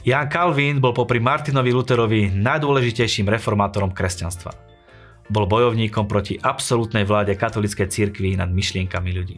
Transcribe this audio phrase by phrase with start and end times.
[0.00, 4.56] Jan Calvin bol popri Martinovi Lutherovi najdôležitejším reformátorom kresťanstva.
[5.28, 9.36] Bol bojovníkom proti absolútnej vláde katolíckej cirkvi nad myšlienkami ľudí.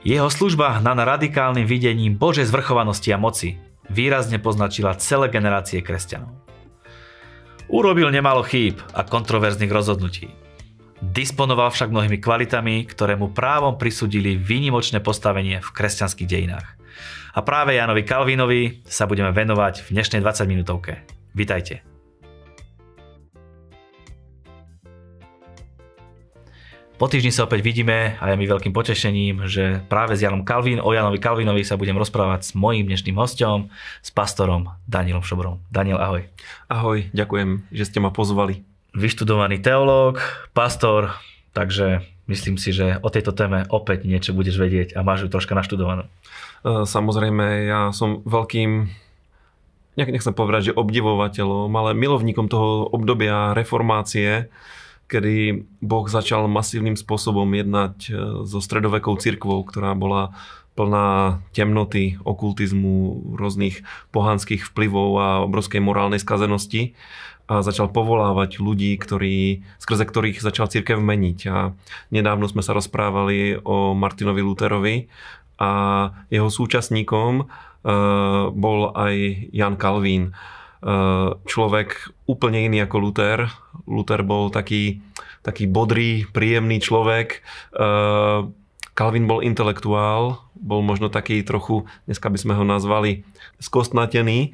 [0.00, 3.60] Jeho služba na radikálnym videním Božej zvrchovanosti a moci
[3.92, 6.32] výrazne poznačila celé generácie kresťanov.
[7.68, 10.32] Urobil nemalo chýb a kontroverzných rozhodnutí.
[11.00, 16.76] Disponoval však mnohými kvalitami, ktoré mu právom prisudili výnimočné postavenie v kresťanských dejinách.
[17.32, 21.00] A práve Janovi Kalvinovi sa budeme venovať v dnešnej 20 minútovke.
[21.32, 21.80] Vítajte.
[27.00, 30.84] Po týždni sa opäť vidíme a je mi veľkým potešením, že práve s Janom Kalvín,
[30.84, 33.72] o Janovi Kalvinovi sa budem rozprávať s mojím dnešným hostom,
[34.04, 35.64] s pastorom Danielom Šobrom.
[35.72, 36.28] Daniel, ahoj.
[36.68, 38.68] Ahoj, ďakujem, že ste ma pozvali.
[38.90, 40.18] Vyštudovaný teológ,
[40.50, 41.14] pastor,
[41.54, 45.54] takže myslím si, že o tejto téme opäť niečo budeš vedieť a máš ju troška
[45.54, 46.06] naštudovanú.
[46.06, 46.10] E,
[46.86, 48.90] samozrejme, ja som veľkým
[49.98, 54.48] nechcem povedať, že obdivovateľom, ale milovníkom toho obdobia reformácie,
[55.10, 58.10] kedy Boh začal masívnym spôsobom jednať e,
[58.46, 60.38] so stredovekou cirkvou, ktorá bola
[60.78, 63.82] plná temnoty, okultizmu, rôznych
[64.14, 66.94] pohanských vplyvov a obrovskej morálnej skazenosti
[67.50, 71.38] a začal povolávať ľudí, ktorí, skrze ktorých začal církev meniť.
[71.50, 71.74] A
[72.14, 75.10] nedávno sme sa rozprávali o Martinovi Luterovi
[75.58, 75.70] a
[76.30, 77.44] jeho súčasníkom e,
[78.54, 79.14] bol aj
[79.50, 80.30] Jan Kalvín.
[80.30, 80.32] E,
[81.42, 83.50] človek úplne iný ako Luther.
[83.90, 85.02] Luther bol taký,
[85.42, 87.42] taký bodrý, príjemný človek.
[89.00, 93.24] Kalvin e, bol intelektuál, bol možno taký trochu, dneska by sme ho nazvali
[93.56, 94.52] skostnatený,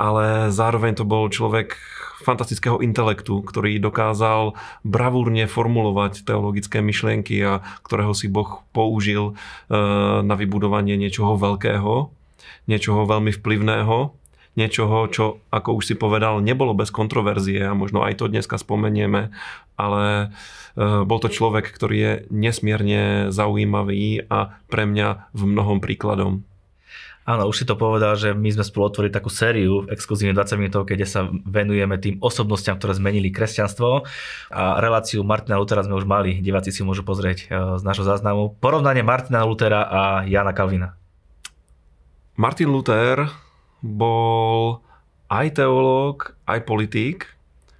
[0.00, 1.76] ale zároveň to bol človek
[2.24, 9.34] fantastického intelektu, ktorý dokázal bravúrne formulovať teologické myšlienky a ktorého si Boh použil
[9.68, 9.76] e,
[10.24, 12.08] na vybudovanie niečoho veľkého,
[12.70, 14.16] niečoho veľmi vplyvného,
[14.52, 19.32] niečoho, čo, ako už si povedal, nebolo bez kontroverzie a možno aj to dneska spomenieme,
[19.82, 20.26] ale e,
[21.02, 26.46] bol to človek, ktorý je nesmierne zaujímavý a pre mňa v mnohom príkladom.
[27.22, 30.90] Áno, už si to povedal, že my sme spolu otvorili takú sériu exkluzívne 20 minútov,
[30.90, 34.02] kde sa venujeme tým osobnostiam, ktoré zmenili kresťanstvo.
[34.50, 38.58] A reláciu Martina Lutera sme už mali, diváci si môžu pozrieť e, z nášho záznamu.
[38.58, 40.98] Porovnanie Martina Lutera a Jana Kalvina.
[42.34, 43.30] Martin Luther
[43.86, 44.82] bol
[45.30, 47.30] aj teológ, aj politík.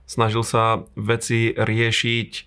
[0.04, 2.42] Snažil sa veci riešiť e,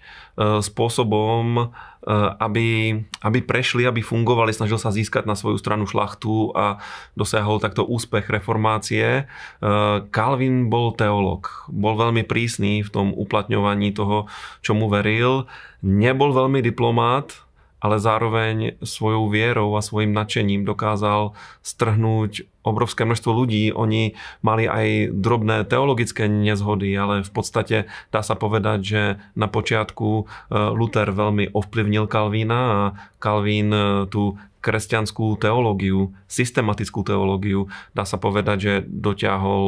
[0.62, 1.72] spôsobom,
[2.06, 6.78] Eh, aby, aby prešli, aby fungovali, snažil sa získať na svoju stranu šlachtu a
[7.18, 9.26] dosiahol takto úspech reformácie.
[9.26, 14.30] Eh, Calvin bol teológ, bol veľmi prísny v tom uplatňovaní toho,
[14.62, 15.50] čo mu veril.
[15.82, 17.34] Nebol veľmi diplomát,
[17.82, 21.34] ale zároveň svojou vierou a svojim nadšením dokázal
[21.66, 23.70] strhnúť obrovské množstvo ľudí.
[23.72, 27.78] Oni mali aj drobné teologické nezhody, ale v podstate
[28.10, 29.02] dá sa povedať, že
[29.38, 30.26] na počiatku eh,
[30.74, 32.80] Luther veľmi ovplyvnil Kalvína a
[33.22, 39.64] Kalvín eh, tú kresťanskú teológiu, systematickú teológiu, dá sa povedať, že dotiahol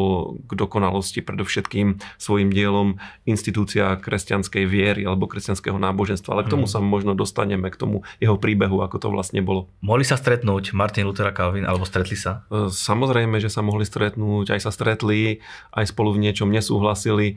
[0.50, 2.98] k dokonalosti predovšetkým svojim dielom
[3.30, 6.34] institúcia kresťanskej viery alebo kresťanského náboženstva.
[6.34, 6.74] Ale k tomu hmm.
[6.74, 9.70] sa možno dostaneme, k tomu jeho príbehu, ako to vlastne bolo.
[9.86, 12.50] Mohli sa stretnúť Martin Luther a Calvin, alebo stretli sa?
[12.50, 15.44] E, samozrejme, že sa mohli stretnúť, aj sa stretli,
[15.76, 17.36] aj spolu v niečom nesúhlasili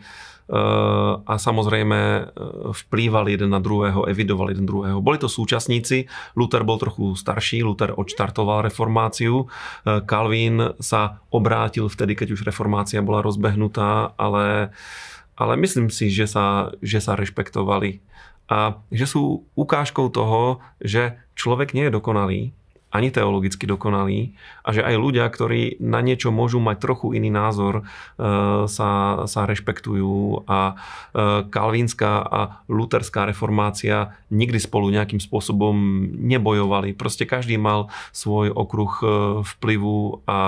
[1.31, 2.23] a samozrejme e,
[2.75, 4.99] vplývali jeden na druhého, evidovali jeden druhého.
[4.99, 9.47] Boli to súčasníci, Luther bol trochu starší, Luther odštartoval reformáciu,
[10.11, 14.75] Calvin e, sa obrátil vtedy, keď už reformácia bola rozbehnutá, ale,
[15.39, 18.03] ale myslím si, že sa, že sa rešpektovali
[18.51, 22.41] a že sú ukážkou toho, že človek nie je dokonalý,
[22.91, 24.35] ani teologicky dokonalý
[24.67, 27.83] a že aj ľudia, ktorí na niečo môžu mať trochu iný názor, e,
[28.67, 28.91] sa,
[29.31, 30.75] sa rešpektujú a e,
[31.47, 35.75] kalvínska a luterská reformácia nikdy spolu nejakým spôsobom
[36.19, 36.99] nebojovali.
[36.99, 39.05] Proste každý mal svoj okruh e,
[39.47, 40.41] vplyvu a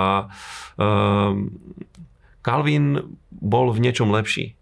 [2.43, 4.59] Kalvín bol v niečom lepší.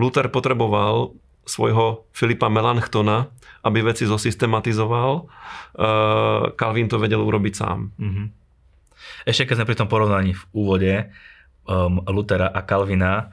[0.00, 1.12] Luther potreboval
[1.48, 3.32] svojho Filipa Melanchtona,
[3.64, 5.26] aby veci zosystematizoval.
[6.54, 7.90] Calvin to vedel urobiť sám.
[7.96, 8.26] Mm-hmm.
[9.24, 10.92] Ešte keď sme pri tom porovnaní v úvode
[11.64, 13.32] um, Lutera a Kalvina,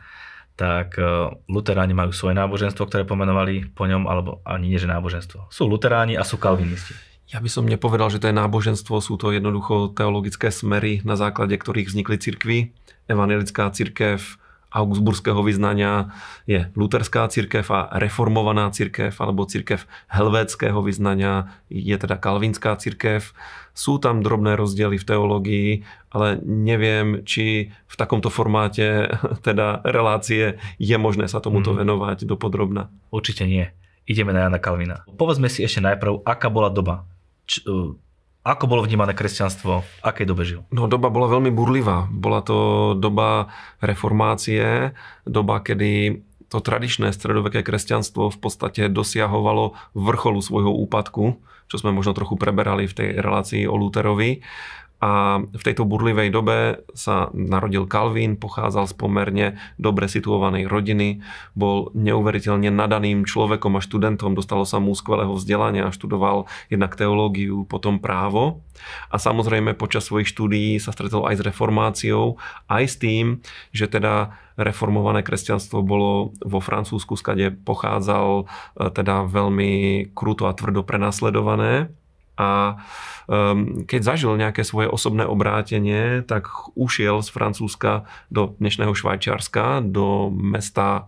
[0.56, 5.52] tak uh, luteráni majú svoje náboženstvo, ktoré pomenovali po ňom, alebo ani nie, že náboženstvo.
[5.52, 6.96] Sú luteráni a sú kalvinisti.
[7.28, 11.58] Ja by som nepovedal, že to je náboženstvo, sú to jednoducho teologické smery, na základe
[11.58, 12.58] ktorých vznikli cirkvy.
[13.10, 14.40] Evangelická cirkev
[14.76, 16.12] augsburského vyznania
[16.44, 23.32] je luterská církev a reformovaná církev alebo církev helvéckého vyznania je teda kalvínská církev.
[23.72, 25.70] Sú tam drobné rozdiely v teológii,
[26.12, 29.08] ale neviem, či v takomto formáte
[29.48, 31.78] teda relácie je možné sa tomuto mm.
[31.80, 32.92] venovať dopodrobna.
[33.16, 33.72] Určite nie.
[34.06, 35.08] Ideme na Jana Kalvina.
[35.18, 37.10] Povedzme si ešte najprv, aká bola doba.
[37.50, 37.66] Č-
[38.46, 39.82] ako bolo vnímané kresťanstvo?
[39.82, 40.62] V akej dobe žil?
[40.70, 42.06] No doba bola veľmi burlivá.
[42.14, 43.50] Bola to doba
[43.82, 44.94] reformácie,
[45.26, 46.22] doba, kedy
[46.54, 52.86] to tradičné stredoveké kresťanstvo v podstate dosiahovalo vrcholu svojho úpadku, čo sme možno trochu preberali
[52.86, 54.42] v tej relácii o Luterovi.
[55.04, 61.20] A v tejto burlivej dobe sa narodil Kalvín, pochádzal z pomerne dobre situovanej rodiny,
[61.52, 68.00] bol neuveriteľne nadaným človekom a študentom, dostalo sa mu skvelého vzdelania, študoval jednak teológiu, potom
[68.00, 68.64] právo.
[69.12, 72.40] A samozrejme počas svojich štúdií sa stretol aj s reformáciou,
[72.72, 73.26] aj s tým,
[73.76, 78.44] že teda reformované kresťanstvo bolo vo Francúzsku, skade pochádzal e,
[78.92, 79.72] teda veľmi
[80.16, 81.55] kruto a tvrdo prenasledované
[82.36, 82.84] a
[83.32, 90.28] um, keď zažil nejaké svoje osobné obrátenie, tak ušiel z Francúzska do dnešného Švajčiarska, do
[90.36, 91.08] mesta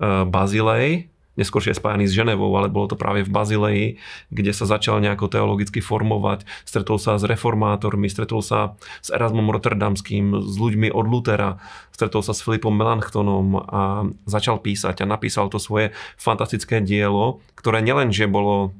[0.00, 3.86] uh, Bazilej, je spájaný s Ženevou, ale bolo to práve v Bazileji,
[4.28, 6.44] kde sa začal nejako teologicky formovať.
[6.68, 11.56] Stretol sa s reformátormi, stretol sa s Erasmom Rotterdamským, s ľuďmi od Lutera,
[11.88, 13.82] stretol sa s Filipom Melanchtonom a
[14.28, 18.76] začal písať a napísal to svoje fantastické dielo, ktoré nielenže bolo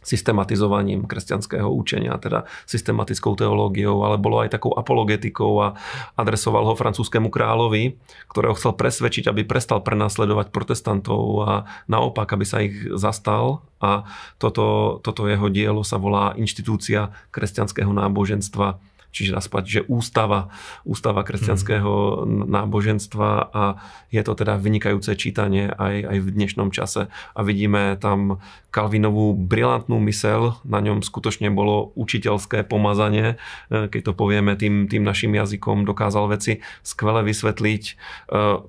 [0.00, 5.68] systematizovaním kresťanského učenia, teda systematickou teológiou, ale bolo aj takou apologetikou a
[6.16, 8.00] adresoval ho francúzskému kráľovi,
[8.32, 11.52] ktorého chcel presvedčiť, aby prestal prenasledovať protestantov a
[11.86, 13.64] naopak, aby sa ich zastal.
[13.80, 14.04] A
[14.36, 20.50] toto, toto jeho dielo sa volá Inštitúcia kresťanského náboženstva čiže naspať, že ústava,
[20.86, 23.64] ústava kresťanského náboženstva a
[24.10, 27.10] je to teda vynikajúce čítanie aj, aj v dnešnom čase.
[27.34, 33.34] A vidíme tam Kalvinovú brilantnú mysel, na ňom skutočne bolo učiteľské pomazanie,
[33.66, 37.92] e, keď to povieme tým, tým našim jazykom, dokázal veci skvele vysvetliť, e,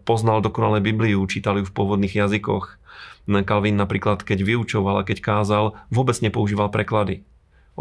[0.02, 2.82] poznal dokonale Bibliu, čítal ju v pôvodných jazykoch.
[3.30, 7.22] Kalvin napríklad, keď vyučoval a keď kázal, vôbec nepoužíval preklady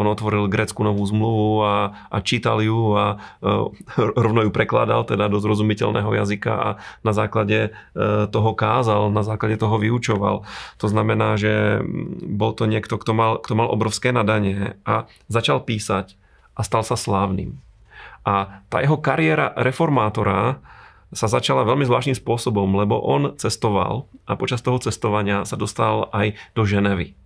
[0.00, 1.76] on otvoril grécku novú zmluvu a,
[2.08, 3.68] a čítal ju a uh,
[4.24, 6.68] rovno ju prekladal teda do zrozumiteľného jazyka a
[7.04, 10.48] na základe uh, toho kázal, na základe toho vyučoval.
[10.80, 11.84] To znamená, že
[12.24, 16.16] bol to niekto, kto mal, kto mal obrovské nadanie a začal písať
[16.56, 17.60] a stal sa slávnym.
[18.24, 20.60] A tá jeho kariéra reformátora
[21.10, 26.38] sa začala veľmi zvláštnym spôsobom, lebo on cestoval a počas toho cestovania sa dostal aj
[26.54, 27.19] do Ženevy.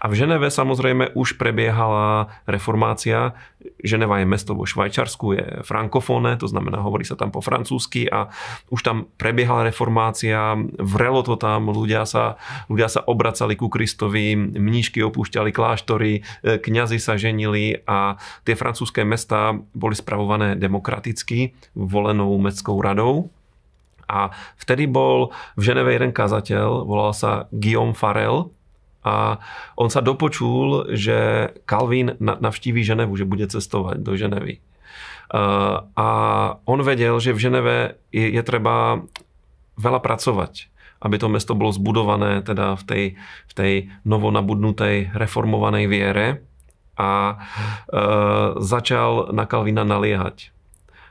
[0.00, 3.36] A v Ženeve samozrejme už prebiehala reformácia.
[3.84, 8.32] Ženeva je mesto vo Švajčarsku, je frankofónne, to znamená, hovorí sa tam po francúzsky a
[8.72, 12.40] už tam prebiehala reformácia, vrelo to tam, ľudia sa,
[12.72, 18.16] ľudia sa obracali ku Kristovi, mníšky opúšťali kláštory, e, kňazi sa ženili a
[18.48, 23.28] tie francúzske mesta boli spravované demokraticky, volenou mestskou radou.
[24.10, 28.50] A vtedy bol v Ženeve jeden kazateľ, volal sa Guillaume Farel,
[29.00, 29.40] a
[29.80, 34.60] on sa dopočul, že Calvin navštíví Ženevu, že bude cestovať do Ženevy.
[35.96, 36.08] A
[36.66, 37.76] on vedel, že v Ženeve
[38.10, 39.06] je, je treba
[39.78, 40.68] veľa pracovať,
[41.00, 43.04] aby to mesto bolo zbudované teda v tej,
[43.48, 43.72] v tej
[44.04, 46.26] novonabudnutej reformovanej viere
[47.00, 47.36] a e,
[48.60, 50.52] začal na Kalvina naliehať.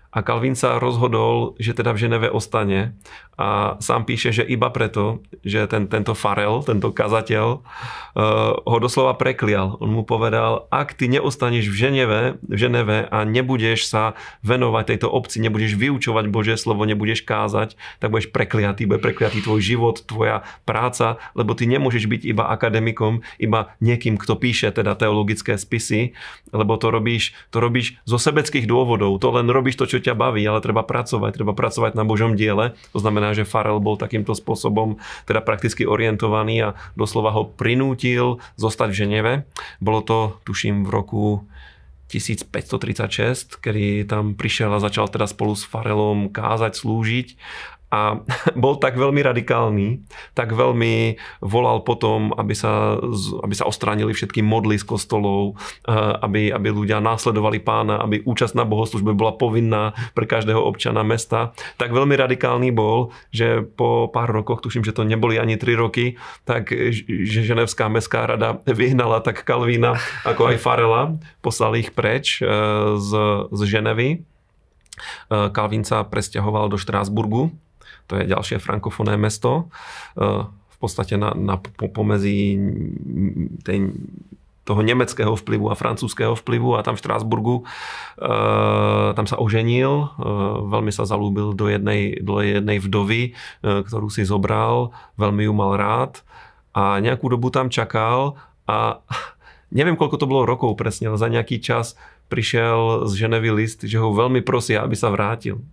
[0.10, 2.98] A Kalvin sa rozhodol, že teda v Ženeve ostane
[3.39, 9.16] a sám píše, že iba preto, že ten, tento Farel, tento kazateľ, uh, ho doslova
[9.16, 9.80] preklial.
[9.80, 15.08] On mu povedal, ak ty neostaneš v Ženeve, v Ženeve a nebudeš sa venovať tejto
[15.08, 20.44] obci, nebudeš vyučovať Božie slovo, nebudeš kázať, tak budeš prekliatý, bude prekliatý tvoj život, tvoja
[20.68, 26.12] práca, lebo ty nemôžeš byť iba akademikom, iba niekým, kto píše teda teologické spisy,
[26.51, 30.41] lebo to robíš, to robíš zo sebeckých dôvodov, to len robíš to, čo ťa baví,
[30.44, 32.75] ale treba pracovať, treba pracovať na Božom diele.
[32.96, 38.89] To znamená, že Farel bol takýmto spôsobom teda prakticky orientovaný a doslova ho prinútil zostať
[38.91, 39.34] v Ženeve.
[39.84, 41.24] Bolo to, tuším, v roku
[42.10, 47.27] 1536, kedy tam prišiel a začal teda spolu s Farelom kázať, slúžiť
[47.89, 48.22] a
[48.63, 50.05] bol tak veľmi radikálny,
[50.38, 52.98] tak veľmi volal potom, aby sa,
[53.41, 58.53] aby sa ostránili všetky modly z kostolov, eh, aby, aby ľudia následovali pána, aby účasť
[58.53, 61.51] na bohoslužbe bola povinná pre každého občana mesta.
[61.81, 66.22] Tak veľmi radikálny bol, že po pár rokoch, tuším, že to neboli ani tri roky,
[66.46, 72.48] tak že Ženevská mestská rada vyhnala tak Kalvína ako aj Farela, poslali ich preč eh,
[73.01, 73.12] z,
[73.50, 74.10] z Ženevy.
[75.29, 77.55] Kalvín eh, sa presťahoval do Štrásburgu,
[78.08, 79.69] to je ďalšie frankofoné mesto,
[80.50, 81.60] v podstate na, na
[81.91, 82.55] pomezí
[83.67, 83.91] tej
[84.69, 87.63] toho nemeckého vplyvu a francúzského vplyvu a tam v Štrásburgu e,
[89.17, 90.08] tam sa oženil, e,
[90.69, 95.74] veľmi sa zalúbil do jednej, do jednej vdovy, e, ktorú si zobral, veľmi ju mal
[95.74, 96.22] rád
[96.77, 98.38] a nejakú dobu tam čakal
[98.69, 99.01] a
[99.77, 101.98] neviem, koľko to bolo rokov presne, ale za nejaký čas
[102.29, 105.65] prišiel z Ženevy list, že ho veľmi prosia, aby sa vrátil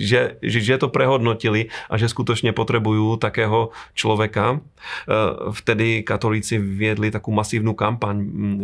[0.00, 4.56] že, že, že to prehodnotili a že skutočne potrebujú takého človeka.
[4.56, 5.16] E,
[5.52, 8.16] vtedy katolíci viedli takú masívnu kampaň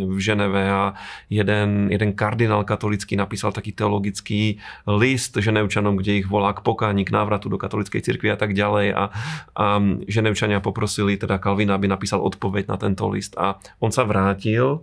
[0.09, 0.97] v Ženeve a
[1.29, 4.57] jeden, jeden kardinál katolický napísal taký teologický
[4.89, 8.97] list Ženevčanom, kde ich volá k pokáni, k návratu do katolíckej cirkvi a tak ďalej
[8.97, 9.05] a,
[9.53, 9.67] a
[10.09, 14.83] Ženevčania poprosili teda Kalvina, aby napísal odpoveď na tento list a on sa vrátil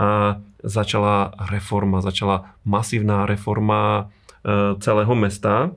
[0.00, 4.08] a začala reforma, začala masívna reforma
[4.80, 5.74] celého mesta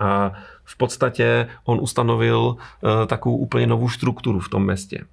[0.00, 0.34] a
[0.66, 5.06] v podstate on ustanovil e, takú úplne novú štruktúru v tom meste.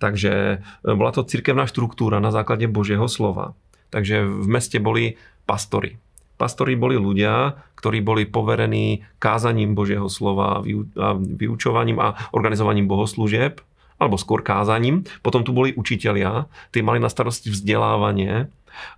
[0.00, 3.52] Takže e, bola to cirkevná štruktúra na základe Božieho slova.
[3.92, 6.00] Takže v meste boli pastory.
[6.38, 13.58] Pastori boli ľudia, ktorí boli poverení kázaním Božieho slova, a vyučovaním a organizovaním bohoslúžieb,
[13.98, 15.02] alebo skôr kázaním.
[15.26, 18.46] Potom tu boli učitelia, tí mali na starosti vzdelávanie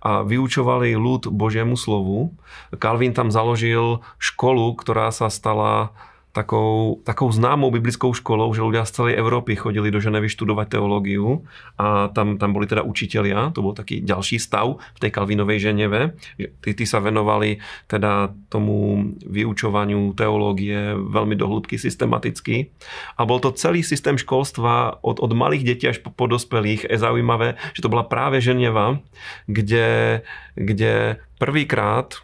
[0.03, 2.35] a vyučovali ľud Božiemu slovu.
[2.75, 5.95] Calvin tam založil školu, ktorá sa stala
[6.31, 11.43] takou, takou známou biblickou školou, že ľudia z celej Európy chodili do Ženevy študovať teológiu
[11.75, 16.15] a tam, tam boli teda učitelia, to bol taký ďalší stav v tej Kalvinovej Ženeve.
[16.39, 17.59] Tí, tí sa venovali
[17.91, 22.71] teda tomu vyučovaniu teológie veľmi dohlubky systematicky
[23.19, 26.87] a bol to celý systém školstva od, od malých detí až po, po dospelých.
[26.87, 29.03] Je zaujímavé, že to bola práve Ženeva,
[29.51, 30.23] kde,
[30.55, 32.23] kde prvýkrát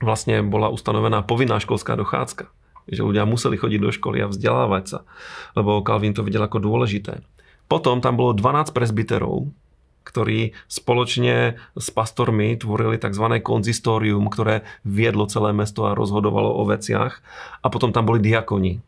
[0.00, 4.98] vlastne bola ustanovená povinná školská dochádzka že ľudia museli chodiť do školy a vzdelávať sa,
[5.58, 7.22] lebo Calvin to videl ako dôležité.
[7.70, 9.48] Potom tam bolo 12 presbyterov,
[10.02, 13.38] ktorí spoločne s pastormi tvorili tzv.
[13.40, 17.22] konzistórium, ktoré viedlo celé mesto a rozhodovalo o veciach.
[17.62, 18.82] A potom tam boli diakoni,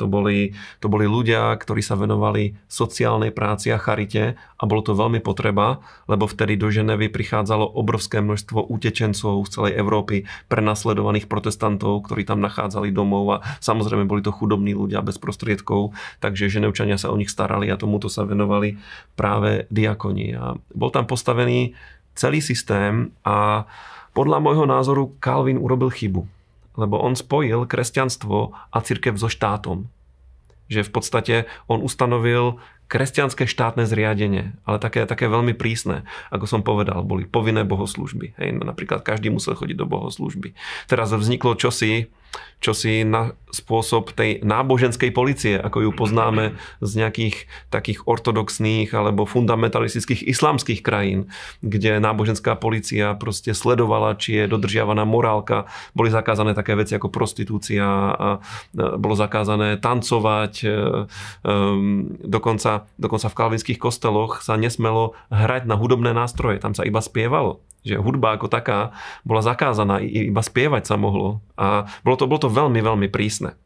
[0.00, 4.96] to boli, to boli ľudia, ktorí sa venovali sociálnej práci a charite a bolo to
[4.96, 12.08] veľmi potreba, lebo vtedy do Ženevy prichádzalo obrovské množstvo utečencov z celej Európy, prenasledovaných protestantov,
[12.08, 17.12] ktorí tam nachádzali domov a samozrejme boli to chudobní ľudia bez prostriedkov, takže Ženevčania sa
[17.12, 18.80] o nich starali a tomuto sa venovali
[19.14, 20.34] práve diakoni.
[20.34, 21.76] A bol tam postavený
[22.16, 23.68] celý systém a
[24.12, 26.41] podľa môjho názoru Calvin urobil chybu
[26.76, 29.88] lebo on spojil kresťanstvo a církev so štátom.
[30.72, 31.34] Že v podstate
[31.68, 32.62] on ustanovil
[32.92, 36.04] kresťanské štátne zriadenie, ale také, také veľmi prísne.
[36.28, 38.36] Ako som povedal, boli povinné bohoslužby.
[38.36, 40.52] Hej, napríklad každý musel chodiť do bohoslužby.
[40.92, 42.12] Teraz vzniklo čosi,
[42.62, 47.36] čosi na spôsob tej náboženskej policie, ako ju poznáme z nejakých
[47.68, 51.28] takých ortodoxných alebo fundamentalistických islamských krajín,
[51.60, 55.68] kde náboženská policia proste sledovala, či je dodržiavaná morálka.
[55.92, 57.84] Boli zakázané také veci ako prostitúcia
[58.14, 58.28] a
[58.72, 60.52] bolo zakázané tancovať.
[60.64, 60.68] E,
[62.24, 66.62] dokonca, dokonca v kalvinských kosteloch sa nesmelo hrať na hudobné nástroje.
[66.62, 68.94] Tam sa iba spievalo že hudba ako taká
[69.26, 71.42] bola zakázaná, iba spievať sa mohlo.
[71.58, 73.58] A bolo to, bolo to veľmi, veľmi prísne.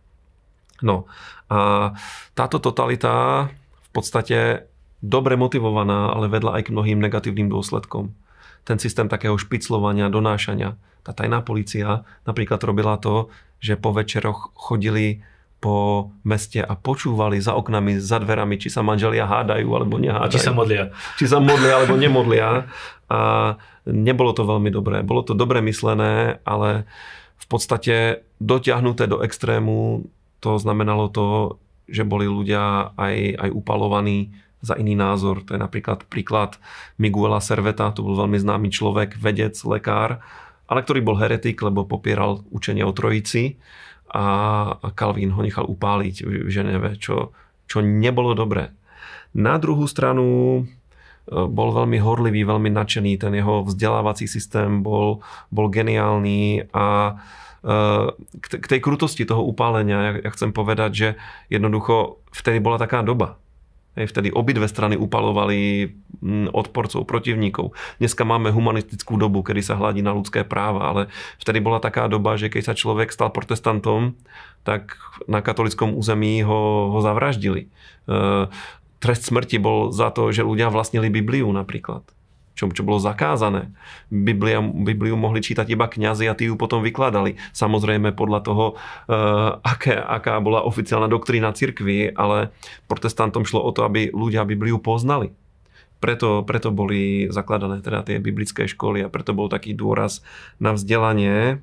[0.81, 1.09] No
[1.49, 1.93] a
[2.37, 4.69] táto totalita v podstate
[5.01, 8.13] dobre motivovaná, ale vedla aj k mnohým negatívnym dôsledkom.
[8.67, 10.75] Ten systém takého špiclovania, donášania.
[11.07, 13.31] Tá tajná policia napríklad robila to,
[13.63, 15.23] že po večeroch chodili
[15.67, 20.39] po meste a počúvali za oknami, za dverami, či sa manželia hádajú alebo nehádajú.
[20.39, 20.95] Či sa modlia.
[21.19, 22.71] Či sa modlia alebo nemodlia.
[23.11, 23.19] A
[23.83, 25.03] nebolo to veľmi dobré.
[25.03, 26.87] Bolo to dobre myslené, ale
[27.35, 30.07] v podstate dotiahnuté do extrému
[30.39, 31.59] to znamenalo to,
[31.91, 34.31] že boli ľudia aj, aj upalovaní
[34.63, 35.43] za iný názor.
[35.51, 36.63] To je napríklad príklad
[36.95, 40.23] Miguela Serveta, to bol veľmi známy človek, vedec, lekár,
[40.71, 43.59] ale ktorý bol heretik, lebo popieral učenie o trojici
[44.13, 47.35] a Calvin ho nechal upáliť v Ženeve, čo,
[47.67, 48.71] čo nebolo dobré.
[49.37, 50.65] Na druhú stranu
[51.27, 57.15] bol veľmi horlivý, veľmi nadšený, ten jeho vzdelávací systém bol, bol geniálny a e,
[58.39, 61.09] k tej krutosti toho upálenia, ja chcem povedať, že
[61.51, 63.43] jednoducho vtedy bola taká doba.
[63.97, 65.89] Vtedy obidve strany upalovali
[66.53, 67.73] odporcov, protivníkov.
[67.97, 71.03] Dneska máme humanistickú dobu, kedy sa hľadí na ľudské práva, ale
[71.41, 74.13] vtedy bola taká doba, že keď sa človek stal protestantom,
[74.69, 77.69] tak na katolickom území ho, ho zavraždili.
[77.69, 77.69] E,
[79.01, 82.05] trest smrti bol za to, že ľudia vlastnili Bibliu napríklad.
[82.57, 83.69] Čo, čo bolo zakázané.
[84.09, 87.37] Biblia, Bibliu mohli čítať iba kňazi a tí ju potom vykladali.
[87.53, 92.57] Samozrejme podľa toho, uh, aké, aká bola oficiálna doktrína cirkvi, ale
[92.89, 95.37] protestantom šlo o to, aby ľudia Bibliu poznali.
[96.01, 100.25] Preto, preto boli zakladané teda tie biblické školy a preto bol taký dôraz
[100.57, 101.61] na vzdelanie.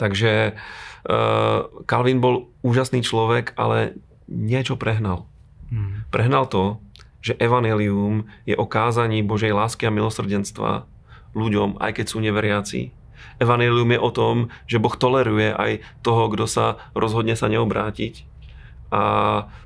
[0.00, 0.56] Takže
[1.04, 5.28] uh, Calvin bol úžasný človek, ale niečo prehnal.
[5.68, 6.08] Hmm.
[6.08, 6.80] Prehnal to,
[7.18, 10.86] že evanelium je o kázaní Božej lásky a milosrdenstva
[11.34, 12.94] ľuďom, aj keď sú neveriaci.
[13.38, 18.26] Evanelium je o tom, že Boh toleruje aj toho, kto sa rozhodne sa neobrátiť.
[18.88, 19.02] A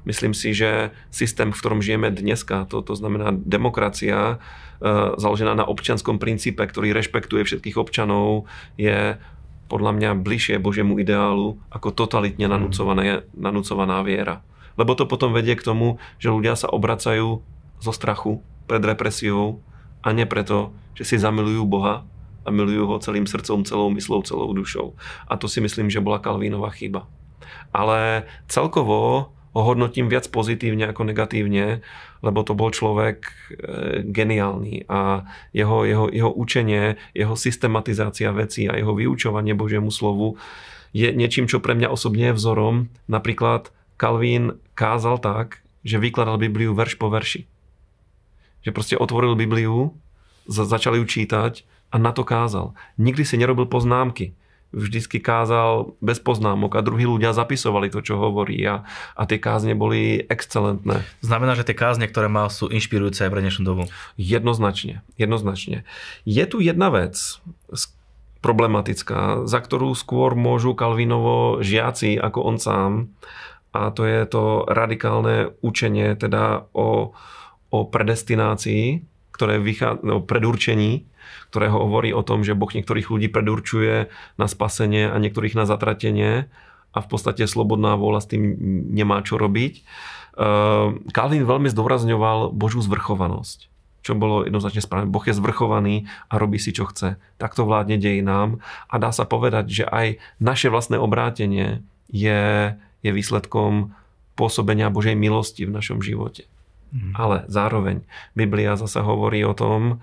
[0.02, 4.36] myslím si, že systém, v ktorom žijeme dneska, to, to znamená demokracia,
[4.82, 9.16] e, založená na občianskom princípe, ktorý rešpektuje všetkých občanov, je
[9.70, 12.44] podľa mňa bližšie Božiemu ideálu ako totalitne
[13.32, 14.44] nanúcovaná viera.
[14.76, 17.44] Lebo to potom vedie k tomu, že ľudia sa obracajú
[17.82, 19.60] zo strachu pred represiou
[20.02, 22.06] a nie preto, že si zamilujú Boha
[22.42, 24.98] a milujú ho celým srdcom, celou myslou, celou dušou.
[25.30, 27.06] A to si myslím, že bola Kalvínová chyba.
[27.70, 31.84] Ale celkovo ho hodnotím viac pozitívne ako negatívne,
[32.24, 33.32] lebo to bol človek e,
[34.08, 40.40] geniálny a jeho, jeho, jeho učenie, jeho systematizácia vecí a jeho vyučovanie Božiemu slovu
[40.96, 42.88] je niečím, čo pre mňa osobne je vzorom.
[43.08, 47.46] Napríklad Kalvín kázal tak, že vykladal Bibliu verš po verši.
[48.62, 49.94] Že proste otvoril Bibliu,
[50.46, 52.74] začal ju čítať a na to kázal.
[52.96, 54.34] Nikdy si nerobil poznámky.
[54.72, 59.76] Vždycky kázal bez poznámok a druhí ľudia zapisovali to, čo hovorí a, a tie kázne
[59.76, 61.04] boli excelentné.
[61.20, 63.84] Znamená, že tie kázne, ktoré mal, sú inšpirujúce aj pre dnešnú dobu?
[64.16, 65.84] Jednoznačne, jednoznačne.
[66.24, 67.20] Je tu jedna vec,
[68.42, 72.92] problematická, za ktorú skôr môžu Kalvinovo žiaci ako on sám
[73.72, 77.16] a to je to radikálne učenie teda o,
[77.72, 79.00] o predestinácii,
[79.32, 81.08] ktoré vychádza, no, predurčení,
[81.48, 86.52] ktoré hovorí o tom, že Boh niektorých ľudí predurčuje na spasenie a niektorých na zatratenie
[86.92, 88.42] a v podstate slobodná vôľa s tým
[88.92, 89.80] nemá čo robiť.
[90.36, 95.14] Ehm, Calvin veľmi zdôrazňoval Božú zvrchovanosť čo bolo jednoznačne správne.
[95.14, 97.22] Boh je zvrchovaný a robí si, čo chce.
[97.38, 98.58] Takto vládne dejinám
[98.90, 103.94] a dá sa povedať, že aj naše vlastné obrátenie je je výsledkom
[104.38, 106.48] pôsobenia Božej milosti v našom živote.
[106.92, 107.12] Mm.
[107.14, 110.00] Ale zároveň Biblia zasa hovorí o tom,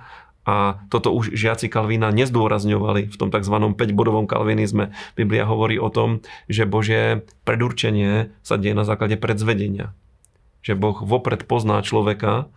[0.49, 3.53] a toto už žiaci Kalvína nezdôrazňovali v tom tzv.
[3.53, 4.97] 5-bodovom kalvinizme.
[5.13, 9.93] Biblia hovorí o tom, že Božie predurčenie sa deje na základe predzvedenia.
[10.65, 12.49] Že Boh vopred pozná človeka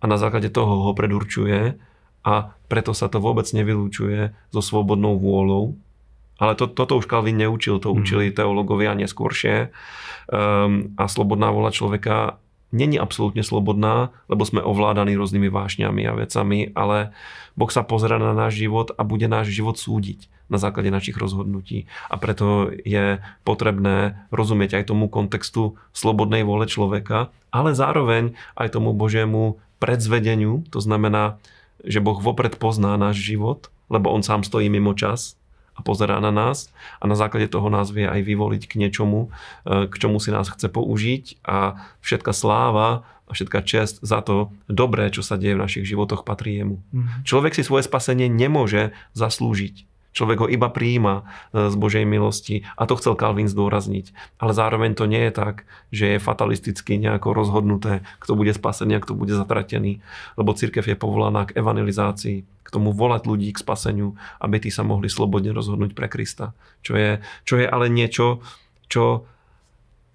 [0.00, 1.80] a na základe toho ho predurčuje
[2.28, 2.34] a
[2.68, 5.80] preto sa to vôbec nevylúčuje so svobodnou vôľou,
[6.40, 7.96] ale to, toto už Calvin neučil, to mhm.
[8.00, 9.70] učili teológovia neskôršie.
[10.30, 16.70] Um, a slobodná vola človeka není absolútne slobodná, lebo sme ovládaní rôznymi vášňami a vecami,
[16.72, 17.12] ale
[17.58, 21.86] Boh sa pozera na náš život a bude náš život súdiť na základe našich rozhodnutí.
[22.10, 28.94] A preto je potrebné rozumieť aj tomu kontextu slobodnej vole človeka, ale zároveň aj tomu
[28.94, 31.38] Božiemu predzvedeniu, to znamená,
[31.82, 35.39] že Boh vopred pozná náš život, lebo on sám stojí mimo čas,
[35.80, 36.68] a pozerá na nás
[37.00, 39.32] a na základe toho nás vie aj vyvoliť k niečomu,
[39.64, 44.52] e, k čomu si nás chce použiť a všetka sláva a všetká čest za to
[44.68, 46.84] dobré, čo sa deje v našich životoch, patrí jemu.
[46.92, 47.24] Mm.
[47.24, 49.89] Človek si svoje spasenie nemôže zaslúžiť.
[50.10, 51.22] Človek ho iba prijíma e,
[51.70, 54.36] z Božej milosti a to chcel Calvin zdôrazniť.
[54.42, 59.04] Ale zároveň to nie je tak, že je fatalisticky nejako rozhodnuté, kto bude spasený a
[59.04, 60.02] kto bude zatratený.
[60.34, 64.82] Lebo církev je povolaná k evangelizácii, k tomu volať ľudí k spaseniu, aby tí sa
[64.82, 66.58] mohli slobodne rozhodnúť pre Krista.
[66.82, 68.42] Čo je, čo je ale niečo,
[68.90, 69.30] čo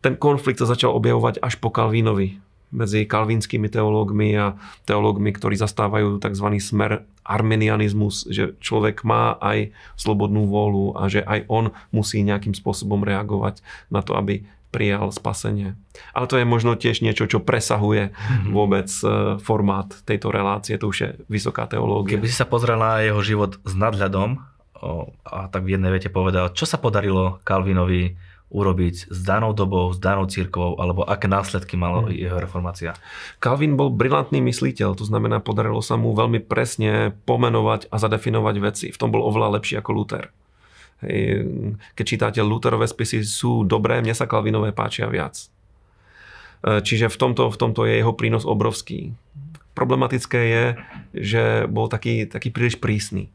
[0.03, 4.57] ten konflikt sa začal objavovať až po Kalvínovi medzi kalvinskými teológmi a
[4.89, 6.47] teológmi, ktorí zastávajú tzv.
[6.59, 13.01] smer armenianizmus, že človek má aj slobodnú vôľu a že aj on musí nejakým spôsobom
[13.01, 15.79] reagovať na to, aby prijal spasenie.
[16.11, 18.51] Ale to je možno tiež niečo, čo presahuje mm-hmm.
[18.51, 22.19] vôbec e, formát tejto relácie, to už je vysoká teológia.
[22.19, 24.43] Keby si sa pozrel na jeho život s nadhľadom
[25.23, 28.13] a tak v jednej vete povedal, čo sa podarilo Kalvinovi
[28.53, 32.13] urobiť s danou dobou, s danou církvou, alebo aké následky mala hmm.
[32.13, 32.93] jeho reformácia?
[33.41, 38.87] Calvin bol brilantný mysliteľ, to znamená, podarilo sa mu veľmi presne pomenovať a zadefinovať veci.
[38.93, 40.29] V tom bol oveľa lepší ako Luther.
[41.03, 41.43] Hej,
[41.97, 45.35] keď čítate Lutherové spisy, sú dobré, mne sa Calvinové páčia viac.
[46.63, 49.11] E, čiže v tomto, v tomto je jeho prínos obrovský.
[49.75, 50.65] Problematické je,
[51.11, 53.27] že bol taký, taký príliš prísny.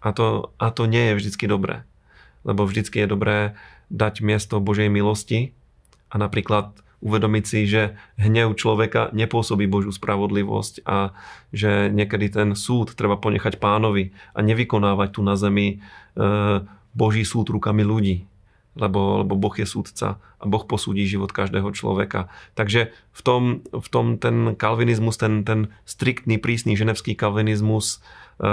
[0.00, 1.84] A to, a to nie je vždycky dobré.
[2.42, 3.38] Lebo vždycky je dobré
[3.92, 5.54] dať miesto Božej milosti
[6.10, 11.10] a napríklad uvedomiť si, že hnev človeka nepôsobí Božiu spravodlivosť a
[11.50, 15.76] že niekedy ten súd treba ponechať pánovi a nevykonávať tu na zemi e,
[16.94, 18.30] Boží súd rukami ľudí
[18.72, 22.32] lebo, lebo Boh je súdca a Boh posúdi život každého človeka.
[22.56, 28.00] Takže v tom, v tom ten kalvinizmus, ten, ten striktný, prísny ženevský kalvinizmus
[28.42, 28.48] e,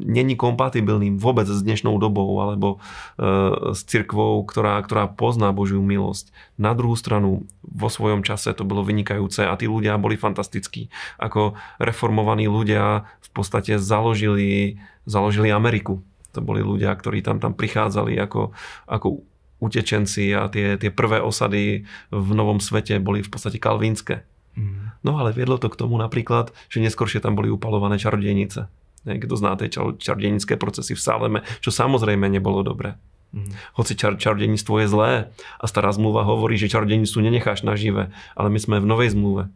[0.00, 2.78] není kompatibilný vôbec s dnešnou dobou alebo
[3.18, 6.30] e, s cirkvou, ktorá, ktorá pozná Božiu milosť.
[6.56, 10.88] Na druhú stranu, vo svojom čase to bolo vynikajúce a tí ľudia boli fantastickí.
[11.18, 16.00] Ako reformovaní ľudia v podstate založili, založili Ameriku.
[16.32, 18.56] To boli ľudia, ktorí tam, tam prichádzali ako,
[18.88, 19.28] ako
[19.62, 24.26] utečenci a tie, tie prvé osady v Novom svete boli v podstate kalvínske.
[24.58, 24.98] Mm.
[25.06, 28.66] No ale viedlo to k tomu napríklad, že neskôršie tam boli upalované čarodejnice.
[29.02, 32.98] Kto zná tie čarodejnické procesy v Saleme, čo samozrejme nebolo dobré.
[33.32, 33.54] Mm.
[33.78, 35.12] Hoci čar, čarodejníctvo je zlé
[35.56, 39.48] a stará zmluva hovorí, že čarodejníctvo nenecháš nažive, ale my sme v novej zmluve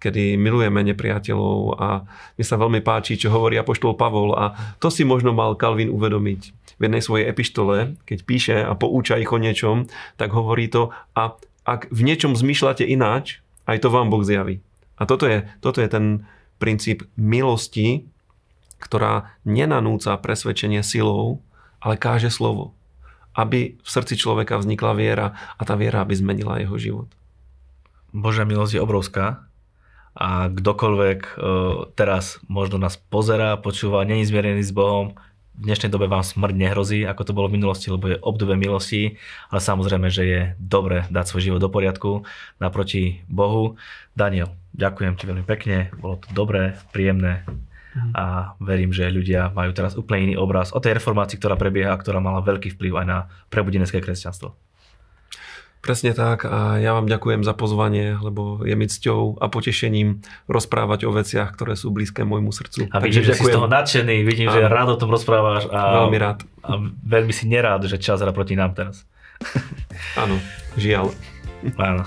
[0.00, 5.04] kedy milujeme nepriateľov a mi sa veľmi páči, čo hovorí Apoštol Pavol a to si
[5.04, 6.40] možno mal Kalvin uvedomiť
[6.80, 11.36] v jednej svojej epištole, keď píše a pouča ich o niečom, tak hovorí to a
[11.68, 14.64] ak v niečom zmýšľate ináč, aj to vám Boh zjaví.
[14.96, 16.24] A toto je, toto je ten
[16.56, 18.08] princíp milosti,
[18.80, 21.44] ktorá nenanúca presvedčenie silou,
[21.84, 22.72] ale káže slovo.
[23.36, 27.08] Aby v srdci človeka vznikla viera a tá viera aby zmenila jeho život.
[28.10, 29.46] Božia milosť je obrovská
[30.14, 31.32] a kdokoľvek e,
[31.94, 35.14] teraz možno nás pozera, počúva, není zmierený s Bohom,
[35.60, 39.20] v dnešnej dobe vám smrť nehrozí, ako to bolo v minulosti, lebo je obdobie milosti,
[39.52, 42.24] ale samozrejme, že je dobre dať svoj život do poriadku
[42.56, 43.76] naproti Bohu.
[44.16, 47.44] Daniel, ďakujem ti veľmi pekne, bolo to dobré, príjemné
[48.14, 52.00] a verím, že ľudia majú teraz úplne iný obraz o tej reformácii, ktorá prebieha a
[52.00, 53.18] ktorá mala veľký vplyv aj na
[53.52, 54.54] prebudenecké kresťanstvo.
[55.80, 61.08] Presne tak a ja vám ďakujem za pozvanie, lebo je mi cťou a potešením rozprávať
[61.08, 62.92] o veciach, ktoré sú blízke môjmu srdcu.
[62.92, 63.48] A vidím, Takže že ďakujem.
[63.48, 65.72] si z toho nadšený, vidím, a, že rád o tom rozprávaš.
[65.72, 66.44] A, veľmi rád.
[66.60, 69.08] A veľmi si nerád, že čas hra proti nám teraz.
[70.20, 70.36] Áno,
[70.76, 71.16] žiaľ.
[71.80, 72.04] Áno.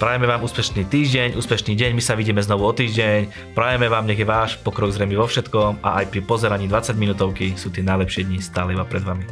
[0.00, 3.52] Prajeme vám úspešný týždeň, úspešný deň, my sa vidíme znovu o týždeň.
[3.52, 7.52] Prajeme vám, nech je váš pokrok zrejmy vo všetkom a aj pri pozeraní 20 minútovky
[7.60, 9.28] sú tie najlepšie dni stále iba pred vami.